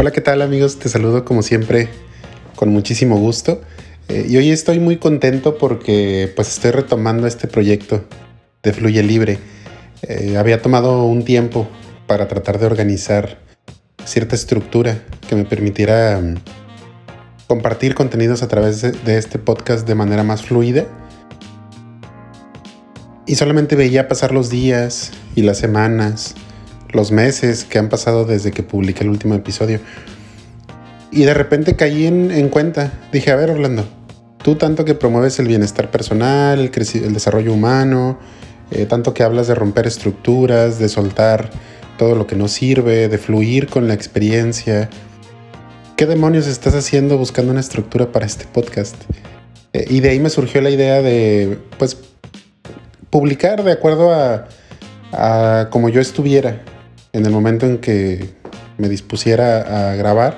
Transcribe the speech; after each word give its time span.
Hola, 0.00 0.12
¿qué 0.12 0.20
tal 0.20 0.42
amigos? 0.42 0.78
Te 0.78 0.88
saludo 0.88 1.24
como 1.24 1.42
siempre 1.42 1.88
con 2.54 2.68
muchísimo 2.68 3.16
gusto. 3.16 3.60
Eh, 4.06 4.26
y 4.28 4.36
hoy 4.36 4.52
estoy 4.52 4.78
muy 4.78 4.98
contento 4.98 5.58
porque 5.58 6.32
pues 6.36 6.46
estoy 6.50 6.70
retomando 6.70 7.26
este 7.26 7.48
proyecto 7.48 8.04
de 8.62 8.72
Fluye 8.72 9.02
Libre. 9.02 9.40
Eh, 10.02 10.36
había 10.36 10.62
tomado 10.62 11.02
un 11.02 11.24
tiempo 11.24 11.66
para 12.06 12.28
tratar 12.28 12.60
de 12.60 12.66
organizar 12.66 13.40
cierta 14.04 14.36
estructura 14.36 15.02
que 15.28 15.34
me 15.34 15.44
permitiera 15.44 16.20
mm, 16.20 16.36
compartir 17.48 17.96
contenidos 17.96 18.44
a 18.44 18.46
través 18.46 18.82
de 18.82 19.18
este 19.18 19.40
podcast 19.40 19.84
de 19.84 19.96
manera 19.96 20.22
más 20.22 20.42
fluida. 20.42 20.86
Y 23.26 23.34
solamente 23.34 23.74
veía 23.74 24.06
pasar 24.06 24.30
los 24.30 24.48
días 24.48 25.10
y 25.34 25.42
las 25.42 25.58
semanas 25.58 26.36
los 26.90 27.12
meses 27.12 27.64
que 27.64 27.78
han 27.78 27.88
pasado 27.88 28.24
desde 28.24 28.50
que 28.50 28.62
publiqué 28.62 29.04
el 29.04 29.10
último 29.10 29.34
episodio. 29.34 29.80
Y 31.10 31.22
de 31.22 31.34
repente 31.34 31.76
caí 31.76 32.06
en, 32.06 32.48
cuenta. 32.48 32.92
Dije, 33.12 33.30
a 33.30 33.36
ver 33.36 33.50
Orlando, 33.50 33.86
tú 34.42 34.56
tanto 34.56 34.84
que 34.84 34.94
promueves 34.94 35.38
el 35.38 35.48
bienestar 35.48 35.90
personal, 35.90 36.60
el, 36.60 36.70
el 36.74 37.14
desarrollo 37.14 37.52
humano, 37.52 38.18
eh, 38.70 38.86
tanto 38.86 39.14
que 39.14 39.22
hablas 39.22 39.48
de 39.48 39.54
romper 39.54 39.86
estructuras, 39.86 40.78
de 40.78 40.88
soltar 40.88 41.50
todo 41.96 42.14
lo 42.14 42.26
que 42.26 42.36
no 42.36 42.46
sirve, 42.48 43.08
de 43.08 43.18
fluir 43.18 43.68
con 43.68 43.88
la 43.88 43.94
experiencia. 43.94 44.88
¿Qué 45.96 46.06
demonios 46.06 46.46
estás 46.46 46.74
haciendo 46.74 47.18
buscando 47.18 47.50
una 47.50 47.60
estructura 47.60 48.12
para 48.12 48.26
este 48.26 48.44
podcast? 48.44 48.94
Eh, 49.72 49.86
y 49.88 50.00
de 50.00 50.10
ahí 50.10 50.20
me 50.20 50.30
surgió 50.30 50.60
la 50.60 50.70
idea 50.70 51.02
de, 51.02 51.58
pues, 51.78 51.96
publicar 53.10 53.64
de 53.64 53.72
acuerdo 53.72 54.12
a, 54.12 54.46
a 55.12 55.68
como 55.70 55.88
yo 55.88 56.00
estuviera 56.00 56.62
en 57.12 57.26
el 57.26 57.32
momento 57.32 57.66
en 57.66 57.78
que 57.78 58.28
me 58.76 58.88
dispusiera 58.88 59.90
a 59.90 59.96
grabar 59.96 60.36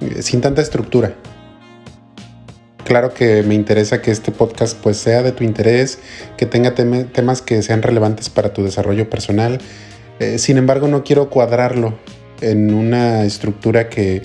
eh, 0.00 0.22
sin 0.22 0.40
tanta 0.40 0.62
estructura. 0.62 1.14
Claro 2.84 3.12
que 3.12 3.42
me 3.42 3.54
interesa 3.54 4.00
que 4.00 4.10
este 4.10 4.32
podcast 4.32 4.78
pues 4.82 4.96
sea 4.96 5.22
de 5.22 5.32
tu 5.32 5.44
interés, 5.44 5.98
que 6.36 6.46
tenga 6.46 6.74
temas 6.74 7.42
que 7.42 7.60
sean 7.62 7.82
relevantes 7.82 8.30
para 8.30 8.54
tu 8.54 8.64
desarrollo 8.64 9.10
personal. 9.10 9.58
Eh, 10.20 10.38
sin 10.38 10.56
embargo, 10.56 10.88
no 10.88 11.04
quiero 11.04 11.28
cuadrarlo 11.28 11.98
en 12.40 12.72
una 12.72 13.24
estructura 13.24 13.88
que 13.88 14.22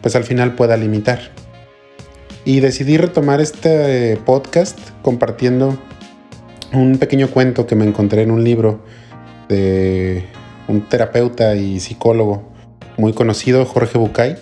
pues 0.00 0.16
al 0.16 0.24
final 0.24 0.54
pueda 0.54 0.76
limitar. 0.76 1.30
Y 2.44 2.60
decidí 2.60 2.96
retomar 2.96 3.40
este 3.40 4.16
podcast 4.24 4.78
compartiendo 5.02 5.78
un 6.72 6.98
pequeño 6.98 7.28
cuento 7.28 7.66
que 7.66 7.74
me 7.74 7.84
encontré 7.84 8.22
en 8.22 8.30
un 8.30 8.44
libro 8.44 8.80
de 9.48 10.24
un 10.68 10.82
terapeuta 10.88 11.54
y 11.54 11.80
psicólogo 11.80 12.42
muy 12.96 13.12
conocido, 13.12 13.64
Jorge 13.64 13.98
Bucay. 13.98 14.36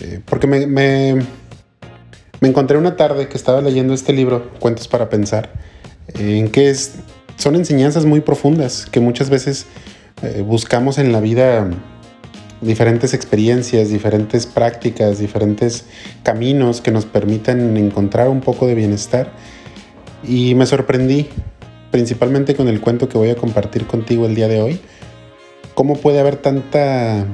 Eh, 0.00 0.20
porque 0.24 0.46
me, 0.46 0.66
me, 0.66 1.18
encontré 2.40 2.78
una 2.78 2.96
tarde 2.96 3.28
que 3.28 3.36
estaba 3.36 3.60
leyendo 3.60 3.94
este 3.94 4.12
libro, 4.12 4.50
Cuentos 4.58 4.88
para 4.88 5.08
Pensar, 5.08 5.52
en 6.14 6.50
que 6.50 6.70
es, 6.70 6.94
son 7.36 7.56
enseñanzas 7.56 8.04
muy 8.04 8.20
profundas 8.20 8.86
que 8.90 9.00
muchas 9.00 9.30
veces 9.30 9.66
eh, 10.22 10.42
buscamos 10.46 10.98
en 10.98 11.12
la 11.12 11.20
vida 11.20 11.68
diferentes 12.62 13.12
experiencias, 13.12 13.90
diferentes 13.90 14.46
prácticas, 14.46 15.18
diferentes 15.18 15.84
caminos 16.22 16.80
que 16.80 16.90
nos 16.90 17.04
permitan 17.04 17.76
encontrar 17.76 18.28
un 18.28 18.40
poco 18.40 18.66
de 18.66 18.74
bienestar. 18.74 19.30
Y 20.24 20.54
me 20.54 20.66
sorprendí 20.66 21.28
principalmente 21.92 22.56
con 22.56 22.66
el 22.66 22.80
cuento 22.80 23.08
que 23.08 23.18
voy 23.18 23.30
a 23.30 23.36
compartir 23.36 23.86
contigo 23.86 24.26
el 24.26 24.34
día 24.34 24.48
de 24.48 24.60
hoy, 24.60 24.80
cómo 25.74 25.94
puede 25.94 26.18
haber 26.18 26.36
tanta 26.36 27.26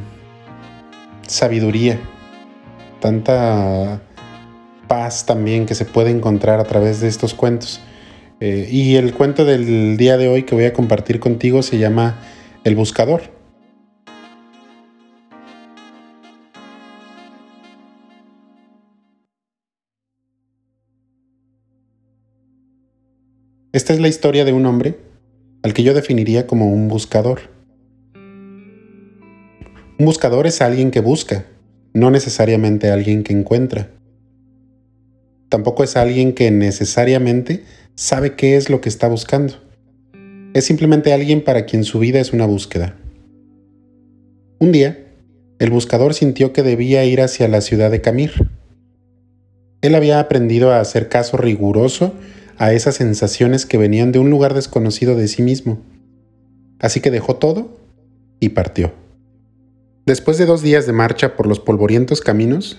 sabiduría, 1.26 1.98
tanta 3.00 4.02
paz 4.88 5.24
también 5.24 5.64
que 5.64 5.74
se 5.74 5.84
puede 5.84 6.10
encontrar 6.10 6.60
a 6.60 6.64
través 6.64 7.00
de 7.00 7.08
estos 7.08 7.32
cuentos. 7.32 7.80
Eh, 8.40 8.68
y 8.70 8.96
el 8.96 9.14
cuento 9.14 9.44
del 9.44 9.96
día 9.96 10.16
de 10.16 10.28
hoy 10.28 10.42
que 10.42 10.54
voy 10.54 10.64
a 10.64 10.72
compartir 10.72 11.20
contigo 11.20 11.62
se 11.62 11.78
llama 11.78 12.18
El 12.64 12.74
Buscador. 12.74 13.37
Esta 23.78 23.92
es 23.92 24.00
la 24.00 24.08
historia 24.08 24.44
de 24.44 24.52
un 24.52 24.66
hombre 24.66 24.98
al 25.62 25.72
que 25.72 25.84
yo 25.84 25.94
definiría 25.94 26.48
como 26.48 26.68
un 26.68 26.88
buscador. 26.88 27.42
Un 28.12 30.04
buscador 30.04 30.48
es 30.48 30.60
alguien 30.60 30.90
que 30.90 30.98
busca, 30.98 31.46
no 31.94 32.10
necesariamente 32.10 32.90
alguien 32.90 33.22
que 33.22 33.32
encuentra. 33.32 33.92
Tampoco 35.48 35.84
es 35.84 35.96
alguien 35.96 36.32
que 36.32 36.50
necesariamente 36.50 37.62
sabe 37.94 38.34
qué 38.34 38.56
es 38.56 38.68
lo 38.68 38.80
que 38.80 38.88
está 38.88 39.06
buscando. 39.06 39.54
Es 40.54 40.64
simplemente 40.64 41.12
alguien 41.12 41.44
para 41.44 41.64
quien 41.64 41.84
su 41.84 42.00
vida 42.00 42.18
es 42.18 42.32
una 42.32 42.46
búsqueda. 42.46 42.96
Un 44.58 44.72
día, 44.72 45.06
el 45.60 45.70
buscador 45.70 46.14
sintió 46.14 46.52
que 46.52 46.64
debía 46.64 47.04
ir 47.04 47.20
hacia 47.20 47.46
la 47.46 47.60
ciudad 47.60 47.92
de 47.92 48.00
Camir. 48.00 48.32
Él 49.82 49.94
había 49.94 50.18
aprendido 50.18 50.72
a 50.72 50.80
hacer 50.80 51.08
caso 51.08 51.36
riguroso 51.36 52.12
a 52.58 52.72
esas 52.72 52.96
sensaciones 52.96 53.66
que 53.66 53.78
venían 53.78 54.12
de 54.12 54.18
un 54.18 54.30
lugar 54.30 54.54
desconocido 54.54 55.16
de 55.16 55.28
sí 55.28 55.42
mismo. 55.42 55.78
Así 56.80 57.00
que 57.00 57.10
dejó 57.10 57.36
todo 57.36 57.78
y 58.40 58.50
partió. 58.50 58.92
Después 60.06 60.38
de 60.38 60.46
dos 60.46 60.62
días 60.62 60.86
de 60.86 60.92
marcha 60.92 61.36
por 61.36 61.46
los 61.46 61.60
polvorientos 61.60 62.20
caminos, 62.20 62.78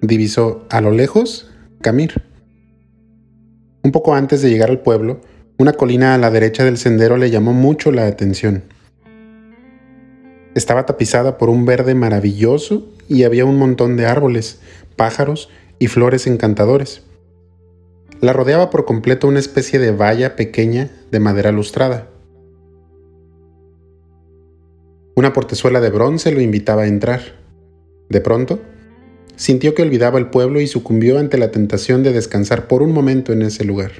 divisó 0.00 0.66
a 0.70 0.80
lo 0.80 0.90
lejos 0.90 1.50
Camir. 1.80 2.22
Un 3.82 3.92
poco 3.92 4.14
antes 4.14 4.42
de 4.42 4.50
llegar 4.50 4.70
al 4.70 4.80
pueblo, 4.80 5.20
una 5.58 5.72
colina 5.72 6.14
a 6.14 6.18
la 6.18 6.30
derecha 6.30 6.64
del 6.64 6.76
sendero 6.76 7.16
le 7.16 7.30
llamó 7.30 7.52
mucho 7.52 7.92
la 7.92 8.06
atención. 8.06 8.64
Estaba 10.54 10.84
tapizada 10.84 11.38
por 11.38 11.48
un 11.48 11.64
verde 11.64 11.94
maravilloso 11.94 12.88
y 13.08 13.22
había 13.24 13.44
un 13.44 13.58
montón 13.58 13.96
de 13.96 14.06
árboles, 14.06 14.60
pájaros 14.96 15.48
y 15.78 15.86
flores 15.86 16.26
encantadores. 16.26 17.02
La 18.20 18.34
rodeaba 18.34 18.68
por 18.68 18.84
completo 18.84 19.26
una 19.28 19.38
especie 19.38 19.78
de 19.78 19.92
valla 19.92 20.36
pequeña 20.36 20.90
de 21.10 21.20
madera 21.20 21.52
lustrada. 21.52 22.10
Una 25.14 25.32
portezuela 25.32 25.80
de 25.80 25.88
bronce 25.88 26.30
lo 26.30 26.42
invitaba 26.42 26.82
a 26.82 26.86
entrar. 26.86 27.20
De 28.10 28.20
pronto, 28.20 28.60
sintió 29.36 29.74
que 29.74 29.80
olvidaba 29.80 30.18
el 30.18 30.28
pueblo 30.28 30.60
y 30.60 30.66
sucumbió 30.66 31.18
ante 31.18 31.38
la 31.38 31.50
tentación 31.50 32.02
de 32.02 32.12
descansar 32.12 32.68
por 32.68 32.82
un 32.82 32.92
momento 32.92 33.32
en 33.32 33.40
ese 33.40 33.64
lugar. 33.64 33.92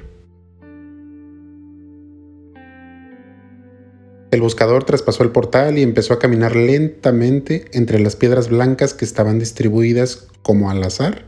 El 4.29 4.39
buscador 4.39 4.83
traspasó 4.83 5.23
el 5.23 5.31
portal 5.31 5.79
y 5.79 5.81
empezó 5.81 6.13
a 6.13 6.19
caminar 6.19 6.55
lentamente 6.55 7.65
entre 7.73 7.99
las 7.99 8.15
piedras 8.15 8.49
blancas 8.49 8.93
que 8.93 9.03
estaban 9.03 9.39
distribuidas 9.39 10.27
como 10.43 10.69
al 10.69 10.83
azar 10.83 11.25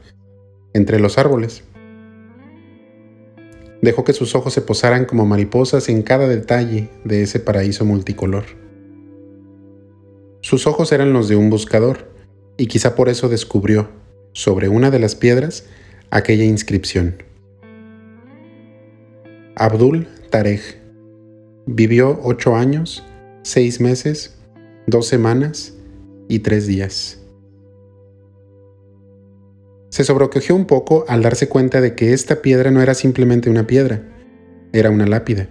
entre 0.74 1.00
los 1.00 1.18
árboles. 1.18 1.64
Dejó 3.84 4.06
que 4.06 4.14
sus 4.14 4.34
ojos 4.34 4.54
se 4.54 4.62
posaran 4.62 5.04
como 5.04 5.26
mariposas 5.26 5.90
en 5.90 6.04
cada 6.04 6.26
detalle 6.30 6.90
de 7.04 7.22
ese 7.22 7.42
paraíso 7.42 7.84
multicolor. 7.84 8.46
Sus 10.40 10.68
ojos 10.68 10.94
eran 10.94 11.12
los 11.12 11.28
de 11.28 11.36
un 11.36 11.50
buscador, 11.50 12.10
y 12.56 12.68
quizá 12.68 12.96
por 12.96 13.10
eso 13.10 13.28
descubrió, 13.28 13.90
sobre 14.32 14.70
una 14.70 14.90
de 14.90 15.00
las 15.00 15.16
piedras, 15.16 15.66
aquella 16.12 16.46
inscripción. 16.46 17.22
Abdul 19.58 20.08
Tarek 20.30 20.80
vivió 21.66 22.22
ocho 22.24 22.56
años, 22.56 23.04
seis 23.42 23.82
meses, 23.82 24.38
dos 24.88 25.08
semanas 25.08 25.74
y 26.30 26.40
tres 26.40 26.68
días. 26.68 27.23
Se 29.94 30.04
sobrecogió 30.04 30.56
un 30.56 30.66
poco 30.66 31.06
al 31.08 31.22
darse 31.22 31.48
cuenta 31.48 31.80
de 31.80 31.94
que 31.94 32.14
esta 32.14 32.42
piedra 32.42 32.72
no 32.72 32.82
era 32.82 32.96
simplemente 32.96 33.52
una 33.52 33.68
piedra, 33.68 34.02
era 34.72 34.90
una 34.90 35.06
lápida. 35.06 35.50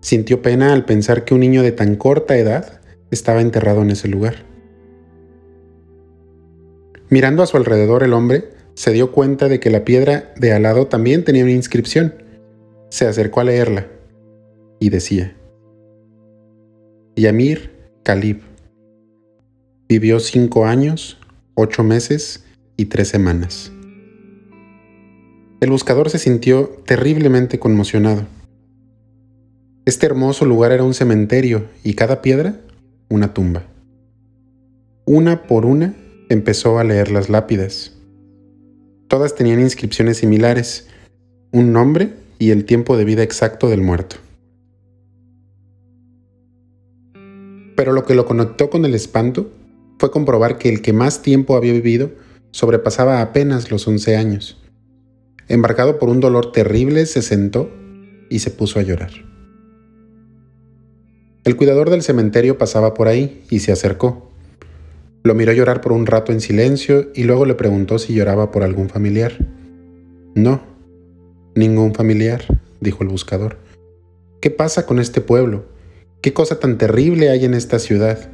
Sintió 0.00 0.40
pena 0.40 0.72
al 0.72 0.86
pensar 0.86 1.26
que 1.26 1.34
un 1.34 1.40
niño 1.40 1.62
de 1.62 1.72
tan 1.72 1.96
corta 1.96 2.38
edad 2.38 2.80
estaba 3.10 3.42
enterrado 3.42 3.82
en 3.82 3.90
ese 3.90 4.08
lugar. 4.08 4.36
Mirando 7.10 7.42
a 7.42 7.46
su 7.46 7.58
alrededor 7.58 8.04
el 8.04 8.14
hombre 8.14 8.52
se 8.72 8.90
dio 8.90 9.12
cuenta 9.12 9.48
de 9.48 9.60
que 9.60 9.68
la 9.68 9.84
piedra 9.84 10.32
de 10.36 10.54
al 10.54 10.62
lado 10.62 10.86
también 10.86 11.22
tenía 11.22 11.42
una 11.42 11.52
inscripción. 11.52 12.14
Se 12.88 13.06
acercó 13.06 13.40
a 13.40 13.44
leerla 13.44 13.86
y 14.78 14.88
decía, 14.88 15.36
Yamir 17.16 17.70
Kalib 18.02 18.40
vivió 19.90 20.20
cinco 20.20 20.64
años, 20.64 21.18
ocho 21.54 21.84
meses 21.84 22.46
y 22.80 22.86
tres 22.86 23.08
semanas. 23.08 23.70
El 25.60 25.70
buscador 25.70 26.08
se 26.08 26.18
sintió 26.18 26.70
terriblemente 26.86 27.58
conmocionado. 27.58 28.26
Este 29.84 30.06
hermoso 30.06 30.46
lugar 30.46 30.72
era 30.72 30.82
un 30.82 30.94
cementerio 30.94 31.66
y 31.84 31.92
cada 31.92 32.22
piedra 32.22 32.58
una 33.10 33.34
tumba. 33.34 33.64
una 35.04 35.42
por 35.42 35.66
una 35.66 35.94
empezó 36.30 36.78
a 36.78 36.84
leer 36.84 37.10
las 37.10 37.28
lápidas. 37.28 37.92
Todas 39.08 39.34
tenían 39.34 39.60
inscripciones 39.60 40.18
similares, 40.18 40.88
un 41.50 41.72
nombre 41.74 42.14
y 42.38 42.50
el 42.50 42.64
tiempo 42.64 42.96
de 42.96 43.04
vida 43.04 43.22
exacto 43.22 43.68
del 43.68 43.82
muerto. 43.82 44.16
Pero 47.76 47.92
lo 47.92 48.06
que 48.06 48.14
lo 48.14 48.24
conectó 48.24 48.70
con 48.70 48.86
el 48.86 48.94
espanto 48.94 49.50
fue 49.98 50.10
comprobar 50.10 50.56
que 50.56 50.70
el 50.70 50.80
que 50.80 50.94
más 50.94 51.20
tiempo 51.20 51.56
había 51.56 51.72
vivido 51.72 52.12
sobrepasaba 52.50 53.20
apenas 53.20 53.70
los 53.70 53.86
11 53.86 54.16
años. 54.16 54.60
Embarcado 55.48 55.98
por 55.98 56.08
un 56.08 56.20
dolor 56.20 56.52
terrible, 56.52 57.06
se 57.06 57.22
sentó 57.22 57.70
y 58.28 58.38
se 58.38 58.50
puso 58.50 58.78
a 58.78 58.82
llorar. 58.82 59.10
El 61.42 61.56
cuidador 61.56 61.90
del 61.90 62.02
cementerio 62.02 62.58
pasaba 62.58 62.94
por 62.94 63.08
ahí 63.08 63.44
y 63.50 63.60
se 63.60 63.72
acercó. 63.72 64.30
Lo 65.22 65.34
miró 65.34 65.52
llorar 65.52 65.80
por 65.80 65.92
un 65.92 66.06
rato 66.06 66.32
en 66.32 66.40
silencio 66.40 67.10
y 67.14 67.24
luego 67.24 67.46
le 67.46 67.54
preguntó 67.54 67.98
si 67.98 68.14
lloraba 68.14 68.50
por 68.50 68.62
algún 68.62 68.88
familiar. 68.88 69.32
No, 70.34 70.62
ningún 71.54 71.94
familiar, 71.94 72.44
dijo 72.80 73.02
el 73.02 73.08
buscador. 73.08 73.58
¿Qué 74.40 74.50
pasa 74.50 74.86
con 74.86 74.98
este 74.98 75.20
pueblo? 75.20 75.64
¿Qué 76.22 76.32
cosa 76.32 76.60
tan 76.60 76.78
terrible 76.78 77.30
hay 77.30 77.44
en 77.44 77.54
esta 77.54 77.78
ciudad? 77.78 78.30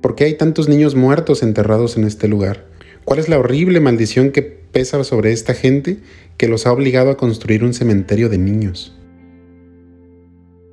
¿Por 0.00 0.14
qué 0.14 0.24
hay 0.24 0.34
tantos 0.34 0.68
niños 0.68 0.94
muertos 0.94 1.42
enterrados 1.42 1.96
en 1.96 2.04
este 2.04 2.28
lugar? 2.28 2.67
¿Cuál 3.08 3.20
es 3.20 3.30
la 3.30 3.38
horrible 3.38 3.80
maldición 3.80 4.32
que 4.32 4.42
pesa 4.42 5.02
sobre 5.02 5.32
esta 5.32 5.54
gente 5.54 5.96
que 6.36 6.46
los 6.46 6.66
ha 6.66 6.72
obligado 6.72 7.10
a 7.10 7.16
construir 7.16 7.64
un 7.64 7.72
cementerio 7.72 8.28
de 8.28 8.36
niños? 8.36 8.94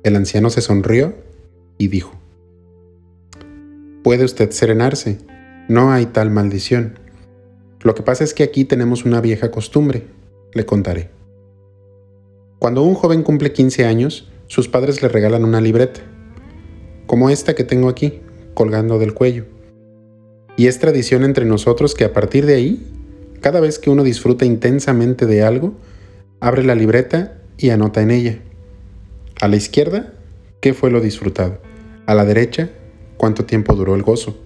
El 0.04 0.16
anciano 0.16 0.50
se 0.50 0.60
sonrió 0.60 1.14
y 1.78 1.88
dijo, 1.88 2.12
Puede 4.04 4.26
usted 4.26 4.50
serenarse, 4.50 5.16
no 5.70 5.90
hay 5.92 6.04
tal 6.04 6.30
maldición. 6.30 6.98
Lo 7.80 7.94
que 7.94 8.02
pasa 8.02 8.22
es 8.22 8.34
que 8.34 8.42
aquí 8.42 8.66
tenemos 8.66 9.06
una 9.06 9.22
vieja 9.22 9.50
costumbre, 9.50 10.02
le 10.52 10.66
contaré. 10.66 11.08
Cuando 12.58 12.82
un 12.82 12.96
joven 12.96 13.22
cumple 13.22 13.54
15 13.54 13.86
años, 13.86 14.30
sus 14.46 14.68
padres 14.68 15.00
le 15.00 15.08
regalan 15.08 15.42
una 15.42 15.62
libreta, 15.62 16.02
como 17.06 17.30
esta 17.30 17.54
que 17.54 17.64
tengo 17.64 17.88
aquí, 17.88 18.20
colgando 18.52 18.98
del 18.98 19.14
cuello. 19.14 19.55
Y 20.56 20.68
es 20.68 20.78
tradición 20.78 21.24
entre 21.24 21.44
nosotros 21.44 21.94
que 21.94 22.04
a 22.04 22.12
partir 22.12 22.46
de 22.46 22.54
ahí, 22.54 22.86
cada 23.40 23.60
vez 23.60 23.78
que 23.78 23.90
uno 23.90 24.02
disfruta 24.02 24.44
intensamente 24.44 25.26
de 25.26 25.42
algo, 25.42 25.74
abre 26.40 26.64
la 26.64 26.74
libreta 26.74 27.38
y 27.58 27.70
anota 27.70 28.02
en 28.02 28.10
ella. 28.10 28.38
A 29.40 29.48
la 29.48 29.56
izquierda, 29.56 30.14
¿qué 30.60 30.72
fue 30.72 30.90
lo 30.90 31.00
disfrutado? 31.00 31.58
A 32.06 32.14
la 32.14 32.24
derecha, 32.24 32.70
¿cuánto 33.18 33.44
tiempo 33.44 33.74
duró 33.74 33.94
el 33.94 34.02
gozo? 34.02 34.38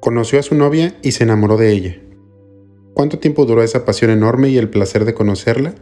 Conoció 0.00 0.38
a 0.38 0.42
su 0.42 0.54
novia 0.54 0.94
y 1.02 1.12
se 1.12 1.24
enamoró 1.24 1.56
de 1.56 1.72
ella. 1.72 2.00
¿Cuánto 2.94 3.18
tiempo 3.18 3.44
duró 3.44 3.62
esa 3.62 3.84
pasión 3.84 4.10
enorme 4.10 4.48
y 4.50 4.58
el 4.58 4.70
placer 4.70 5.04
de 5.04 5.14
conocerla? 5.14 5.74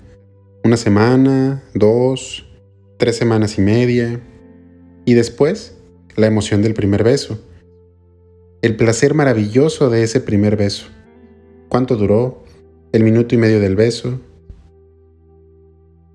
¿Una 0.65 0.77
semana? 0.77 1.63
¿Dos? 1.75 2.47
¿Tres 2.97 3.17
semanas 3.17 3.59
y 3.59 3.61
media? 3.61 4.21
Y 5.05 5.15
después, 5.15 5.78
la 6.19 6.27
emoción 6.27 6.63
del 6.63 6.75
primer 6.75 7.05
beso. 7.05 7.39
El 8.61 8.75
placer 8.75 9.15
maravilloso 9.15 9.89
de 9.89 10.03
ese 10.03 10.21
primer 10.21 10.57
beso. 10.57 10.89
¿Cuánto 11.69 11.95
duró? 11.95 12.43
¿El 12.91 13.05
minuto 13.05 13.37
y 13.37 13.39
medio 13.39 13.61
del 13.61 13.77
beso? 13.77 14.21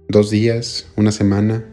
¿Dos 0.10 0.30
días? 0.30 0.92
¿Una 0.98 1.14
semana? 1.14 1.64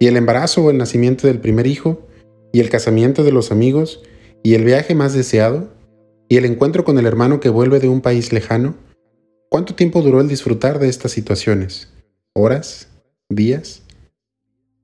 ¿Y 0.00 0.08
el 0.08 0.16
embarazo 0.16 0.64
o 0.64 0.70
el 0.70 0.78
nacimiento 0.78 1.28
del 1.28 1.38
primer 1.38 1.68
hijo? 1.68 2.08
¿Y 2.52 2.58
el 2.58 2.70
casamiento 2.70 3.22
de 3.22 3.30
los 3.30 3.52
amigos? 3.52 4.02
¿Y 4.42 4.54
el 4.54 4.64
viaje 4.64 4.96
más 4.96 5.14
deseado? 5.14 5.68
¿Y 6.28 6.38
el 6.38 6.44
encuentro 6.44 6.84
con 6.84 6.98
el 6.98 7.06
hermano 7.06 7.38
que 7.38 7.50
vuelve 7.50 7.78
de 7.78 7.88
un 7.88 8.00
país 8.00 8.32
lejano? 8.32 8.74
¿Cuánto 9.48 9.76
tiempo 9.76 10.02
duró 10.02 10.20
el 10.20 10.26
disfrutar 10.26 10.80
de 10.80 10.88
estas 10.88 11.12
situaciones? 11.12 11.88
¿Horas? 12.32 12.88
¿Días? 13.28 13.82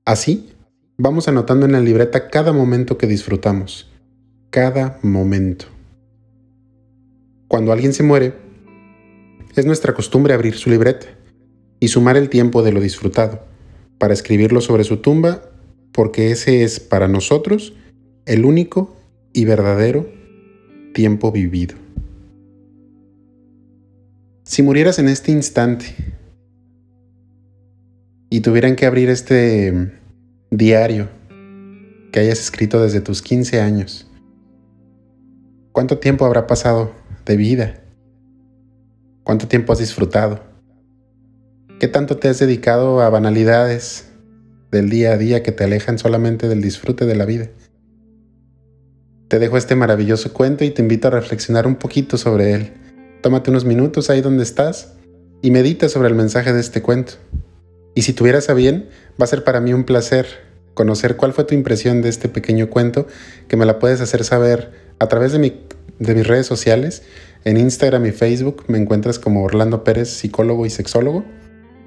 Así, 0.05 0.52
vamos 0.97 1.27
anotando 1.27 1.65
en 1.65 1.71
la 1.71 1.79
libreta 1.79 2.29
cada 2.29 2.53
momento 2.53 2.97
que 2.97 3.07
disfrutamos. 3.07 3.91
Cada 4.49 4.99
momento. 5.01 5.65
Cuando 7.47 7.71
alguien 7.71 7.93
se 7.93 8.03
muere, 8.03 8.33
es 9.55 9.65
nuestra 9.65 9.93
costumbre 9.93 10.33
abrir 10.33 10.55
su 10.55 10.69
libreta 10.69 11.07
y 11.79 11.87
sumar 11.89 12.17
el 12.17 12.29
tiempo 12.29 12.63
de 12.63 12.71
lo 12.71 12.79
disfrutado, 12.79 13.43
para 13.97 14.13
escribirlo 14.13 14.61
sobre 14.61 14.83
su 14.83 14.97
tumba, 14.97 15.43
porque 15.91 16.31
ese 16.31 16.63
es 16.63 16.79
para 16.79 17.07
nosotros 17.07 17.73
el 18.25 18.45
único 18.45 18.95
y 19.33 19.45
verdadero 19.45 20.09
tiempo 20.93 21.31
vivido. 21.31 21.75
Si 24.43 24.61
murieras 24.61 24.99
en 24.99 25.09
este 25.09 25.31
instante 25.31 25.85
y 28.29 28.41
tuvieran 28.41 28.75
que 28.75 28.85
abrir 28.85 29.09
este 29.09 30.02
diario 30.57 31.09
que 32.11 32.19
hayas 32.19 32.39
escrito 32.39 32.81
desde 32.81 33.01
tus 33.01 33.21
15 33.21 33.59
años, 33.59 34.07
¿cuánto 35.71 35.97
tiempo 35.97 36.25
habrá 36.25 36.45
pasado 36.45 36.91
de 37.25 37.37
vida? 37.37 37.83
¿Cuánto 39.23 39.47
tiempo 39.47 39.73
has 39.73 39.79
disfrutado? 39.79 40.41
¿Qué 41.79 41.87
tanto 41.87 42.17
te 42.17 42.27
has 42.27 42.39
dedicado 42.39 43.01
a 43.01 43.09
banalidades 43.09 44.11
del 44.71 44.89
día 44.89 45.13
a 45.13 45.17
día 45.17 45.43
que 45.43 45.51
te 45.51 45.63
alejan 45.63 45.97
solamente 45.97 46.47
del 46.47 46.61
disfrute 46.61 47.05
de 47.05 47.15
la 47.15 47.25
vida? 47.25 47.49
Te 49.27 49.39
dejo 49.39 49.57
este 49.57 49.75
maravilloso 49.75 50.33
cuento 50.33 50.63
y 50.63 50.69
te 50.69 50.83
invito 50.83 51.07
a 51.07 51.11
reflexionar 51.11 51.65
un 51.65 51.75
poquito 51.75 52.17
sobre 52.17 52.53
él. 52.53 52.73
Tómate 53.21 53.49
unos 53.49 53.65
minutos 53.65 54.09
ahí 54.09 54.21
donde 54.21 54.43
estás 54.43 54.93
y 55.41 55.49
medita 55.49 55.89
sobre 55.89 56.09
el 56.09 56.15
mensaje 56.15 56.53
de 56.53 56.59
este 56.59 56.81
cuento. 56.81 57.13
Y 57.95 58.03
si 58.03 58.13
tuvieras 58.13 58.49
a 58.49 58.53
bien, 58.53 58.89
va 59.19 59.25
a 59.25 59.27
ser 59.27 59.43
para 59.43 59.59
mí 59.59 59.73
un 59.73 59.83
placer 59.83 60.25
conocer 60.73 61.15
cuál 61.15 61.33
fue 61.33 61.43
tu 61.43 61.53
impresión 61.53 62.01
de 62.01 62.09
este 62.09 62.29
pequeño 62.29 62.69
cuento, 62.69 63.07
que 63.47 63.57
me 63.57 63.65
la 63.65 63.79
puedes 63.79 64.01
hacer 64.01 64.23
saber 64.23 64.71
a 64.99 65.07
través 65.07 65.31
de, 65.31 65.39
mi, 65.39 65.61
de 65.99 66.15
mis 66.15 66.27
redes 66.27 66.47
sociales. 66.47 67.03
En 67.45 67.57
Instagram 67.57 68.05
y 68.05 68.11
Facebook 68.11 68.63
me 68.67 68.77
encuentras 68.77 69.19
como 69.19 69.43
Orlando 69.43 69.83
Pérez, 69.83 70.09
psicólogo 70.09 70.65
y 70.65 70.69
sexólogo. 70.69 71.23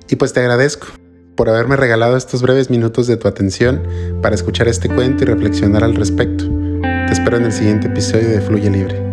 Y 0.08 0.16
pues 0.16 0.32
te 0.32 0.40
agradezco 0.40 0.86
por 1.34 1.48
haberme 1.48 1.76
regalado 1.76 2.16
estos 2.16 2.42
breves 2.42 2.70
minutos 2.70 3.06
de 3.06 3.16
tu 3.16 3.28
atención 3.28 3.82
para 4.22 4.34
escuchar 4.34 4.68
este 4.68 4.88
cuento 4.88 5.24
y 5.24 5.26
reflexionar 5.26 5.84
al 5.84 5.94
respecto. 5.94 6.44
Te 6.82 7.12
espero 7.12 7.36
en 7.36 7.44
el 7.44 7.52
siguiente 7.52 7.88
episodio 7.88 8.28
de 8.28 8.40
Fluye 8.40 8.70
Libre. 8.70 9.05